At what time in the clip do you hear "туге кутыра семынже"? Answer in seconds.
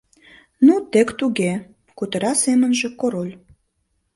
1.19-2.89